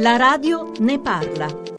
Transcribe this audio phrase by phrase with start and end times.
[0.00, 1.77] La radio ne parla.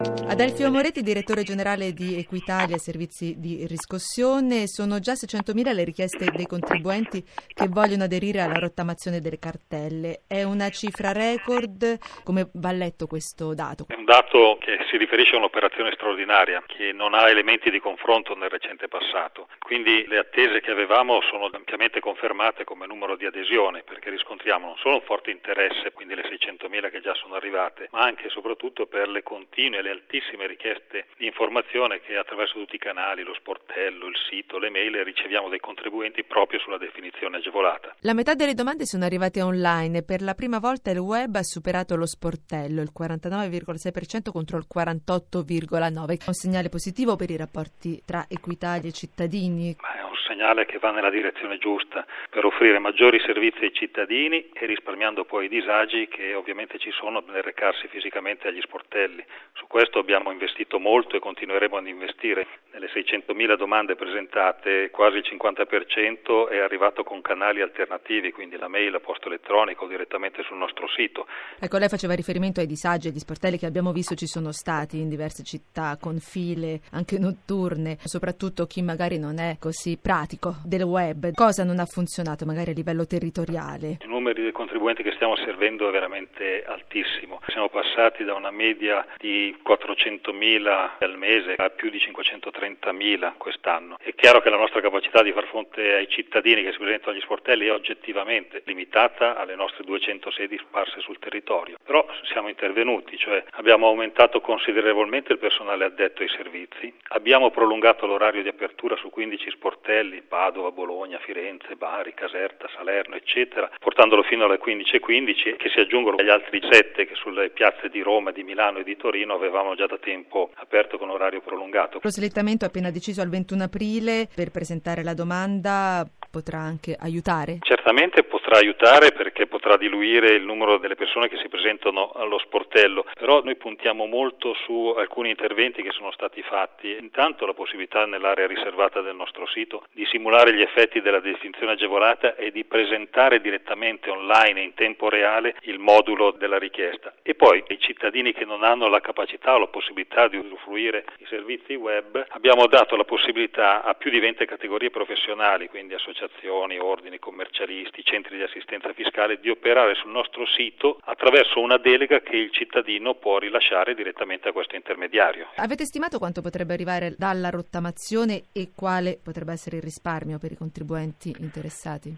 [0.00, 4.66] Adelfio Moretti, direttore generale di Equitalia Servizi di Riscossione.
[4.66, 7.22] Sono già 600.000 le richieste dei contribuenti
[7.52, 10.22] che vogliono aderire alla rottamazione delle cartelle.
[10.26, 11.98] È una cifra record.
[12.24, 13.84] Come va letto questo dato?
[13.88, 18.34] È un dato che si riferisce a un'operazione straordinaria che non ha elementi di confronto
[18.34, 19.48] nel recente passato.
[19.58, 24.78] Quindi le attese che avevamo sono ampiamente confermate come numero di adesione perché riscontriamo non
[24.78, 28.86] solo un forte interesse, quindi le 600.000 che già sono arrivate, ma anche e soprattutto
[28.86, 33.34] per le continue e le altissime richieste di informazione che attraverso tutti i canali, lo
[33.34, 37.94] sportello, il sito, le mail riceviamo dai contribuenti proprio sulla definizione agevolata.
[38.00, 40.02] La metà delle domande sono arrivate online.
[40.02, 46.26] Per la prima volta il web ha superato lo sportello, il 49,6% contro il 48,9%.
[46.26, 49.76] Un segnale positivo per i rapporti tra Equitalia e cittadini.
[49.80, 54.50] Ma è un segnale che va nella direzione giusta per offrire maggiori servizi ai cittadini
[54.52, 59.24] e risparmiando poi i disagi che ovviamente ci sono nel recarsi fisicamente agli sportelli.
[59.54, 62.46] Su questo abbiamo investito molto e continueremo ad investire.
[62.74, 68.90] Nelle 600.000 domande presentate quasi il 50% è arrivato con canali alternativi, quindi la mail,
[68.90, 71.26] la posta elettronica o direttamente sul nostro sito.
[71.58, 74.98] Ecco, lei faceva riferimento ai disagi e agli sportelli che abbiamo visto ci sono stati
[74.98, 80.82] in diverse città con file anche notturne, soprattutto chi magari non è così pratico del
[80.82, 81.32] web.
[81.32, 83.96] Cosa non ha funzionato magari a livello territoriale?
[84.02, 87.40] I numeri dei contribuenti che stiamo servendo è veramente altissimo.
[87.48, 93.96] Siamo passati da una media di 400.000 al mese a più di 530.000 quest'anno.
[93.98, 97.22] È chiaro che la nostra capacità di far fronte ai cittadini che si presentano agli
[97.22, 103.42] sportelli è oggettivamente limitata alle nostre 200 sedi sparse sul territorio, però siamo intervenuti, cioè
[103.52, 109.50] abbiamo aumentato considerevolmente il personale addetto ai servizi, abbiamo prolungato l'orario di apertura su 15
[109.50, 113.70] sportelli, Padova, Bologna, Firenze, Bari, Caserta, Salerno, eccetera,
[114.10, 118.32] portandolo fino alle 15.15 che si aggiungono agli altri 7 che sulle piazze di Roma,
[118.32, 122.00] di Milano e di Torino avevamo già da tempo aperto con orario prolungato.
[122.02, 127.58] Lo slittamento appena deciso al 21 aprile per presentare la domanda potrà anche aiutare?
[127.60, 133.04] Certamente potrà aiutare perché potrà diluire il numero delle persone che si presentano allo sportello,
[133.18, 136.96] però noi puntiamo molto su alcuni interventi che sono stati fatti.
[136.98, 142.36] Intanto la possibilità nell'area riservata del nostro sito di simulare gli effetti della definizione agevolata
[142.36, 147.12] e di presentare direttamente online in tempo reale il modulo della richiesta.
[147.22, 151.26] E poi ai cittadini che non hanno la capacità o la possibilità di usufruire i
[151.26, 156.78] servizi web abbiamo dato la possibilità a più di 20 categorie professionali, quindi associazioni associazioni,
[156.78, 162.36] ordini commercialisti, centri di assistenza fiscale di operare sul nostro sito attraverso una delega che
[162.36, 165.48] il cittadino può rilasciare direttamente a questo intermediario.
[165.56, 170.56] Avete stimato quanto potrebbe arrivare dalla rottamazione e quale potrebbe essere il risparmio per i
[170.56, 172.14] contribuenti interessati?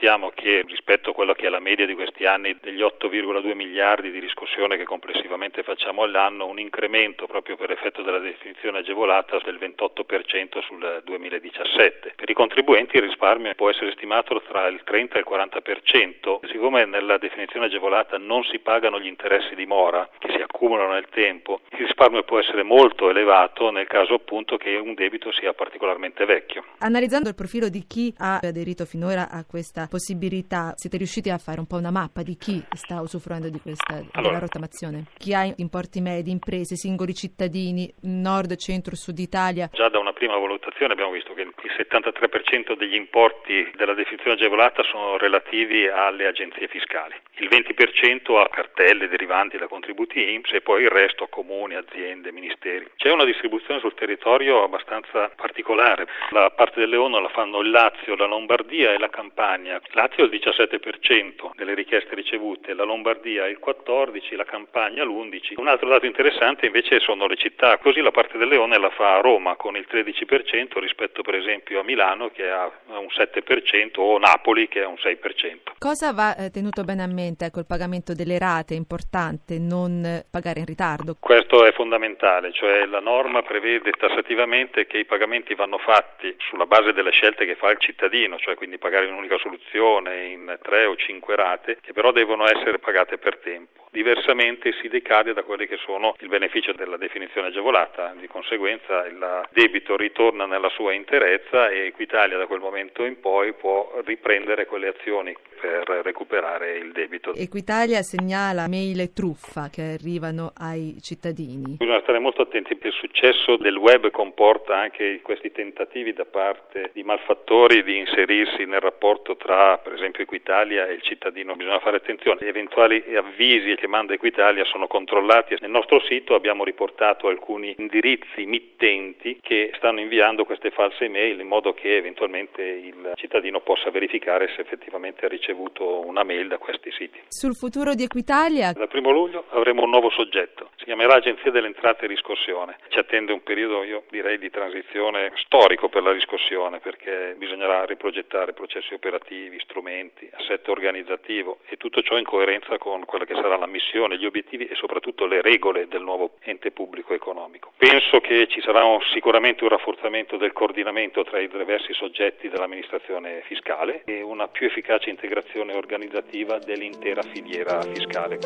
[0.00, 4.12] Aspettiamo che rispetto a quello che è la media di questi anni degli 8,2 miliardi
[4.12, 9.56] di riscossione che complessivamente facciamo all'anno, un incremento proprio per effetto della definizione agevolata del
[9.56, 12.12] 28% sul 2017.
[12.14, 16.84] Per i contribuenti il risparmio può essere stimato tra il 30 e il 40%, siccome
[16.84, 21.62] nella definizione agevolata non si pagano gli interessi di mora che si accumulano nel tempo,
[21.72, 26.64] il risparmio può essere molto elevato nel caso appunto che un debito sia particolarmente vecchio.
[26.78, 31.58] Analizzando il profilo di chi ha aderito finora a questa possibilità, siete riusciti a fare
[31.58, 35.06] un po' una mappa di chi sta usufruendo di questa allora, rottamazione?
[35.18, 39.68] Chi ha importi medi, imprese, singoli cittadini, nord, centro, sud Italia?
[39.72, 44.82] Già da una prima valutazione abbiamo visto che il 73% degli importi della definizione agevolata
[44.84, 50.82] sono relativi alle agenzie fiscali, il 20% a cartelle derivanti da contributi IMSS e poi
[50.82, 52.90] il resto a comuni, aziende, ministeri.
[52.96, 56.06] C'è una distribuzione sul territorio abbastanza particolare.
[56.30, 59.77] La parte del Leone la fanno il Lazio, la Lombardia e la Campania.
[59.92, 65.54] Lazio il 17% delle richieste ricevute, la Lombardia il 14%, la Campania l'11%.
[65.56, 69.16] Un altro dato interessante invece sono le città, così la parte del Leone la fa
[69.16, 74.18] a Roma con il 13% rispetto per esempio a Milano che ha un 7% o
[74.18, 75.76] Napoli che ha un 6%.
[75.78, 77.46] Cosa va eh, tenuto bene a mente?
[77.46, 81.16] Ecco, il pagamento delle rate è importante, non pagare in ritardo.
[81.18, 86.92] Questo è fondamentale, cioè la norma prevede tassativamente che i pagamenti vanno fatti sulla base
[86.92, 90.96] delle scelte che fa il cittadino, cioè quindi pagare in un'unica soluzione, in tre o
[90.96, 93.87] cinque rate, che però devono essere pagate per tempo.
[93.90, 99.48] Diversamente si decade da quelli che sono il beneficio della definizione agevolata, di conseguenza il
[99.50, 104.88] debito ritorna nella sua interezza e Equitalia da quel momento in poi può riprendere quelle
[104.88, 107.34] azioni per recuperare il debito.
[107.34, 111.76] Equitalia segnala mail truffa che arrivano ai cittadini.
[111.78, 116.90] Bisogna stare molto attenti perché il successo del web comporta anche questi tentativi da parte
[116.92, 121.54] di malfattori di inserirsi nel rapporto tra per esempio Equitalia e il cittadino.
[121.54, 125.56] Bisogna fare attenzione, gli eventuali avvisi che manda Equitalia sono controllati.
[125.60, 131.46] Nel nostro sito abbiamo riportato alcuni indirizzi mittenti che stanno inviando queste false email in
[131.46, 136.90] modo che eventualmente il cittadino possa verificare se effettivamente ha ricevuto una mail da questi
[136.90, 137.20] siti.
[137.28, 138.72] Sul futuro di Equitalia?
[138.72, 142.78] Dal primo luglio avremo un nuovo soggetto, si chiamerà Agenzia delle Entrate e Riscossione.
[142.88, 148.54] Ci attende un periodo, io direi, di transizione storico per la riscossione perché bisognerà riprogettare
[148.54, 153.66] processi operativi, strumenti, assetto organizzativo e tutto ciò in coerenza con quella che sarà la
[153.68, 157.72] missione, gli obiettivi e soprattutto le regole del nuovo ente pubblico economico.
[157.76, 158.82] Penso che ci sarà
[159.12, 165.10] sicuramente un rafforzamento del coordinamento tra i diversi soggetti dell'amministrazione fiscale e una più efficace
[165.10, 168.38] integrazione organizzativa dell'intera filiera fiscale.